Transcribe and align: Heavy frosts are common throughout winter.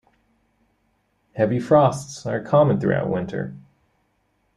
Heavy 1.35 1.59
frosts 1.59 2.25
are 2.25 2.41
common 2.41 2.79
throughout 2.79 3.07
winter. 3.07 3.55